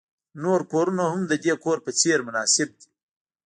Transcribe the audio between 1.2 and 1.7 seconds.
د دې